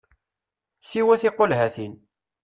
Siwa 0.89 1.15
tiqulhatin! 1.21 1.93